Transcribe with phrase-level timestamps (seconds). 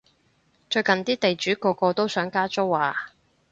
[0.67, 3.11] 最近啲地主個個都想加租啊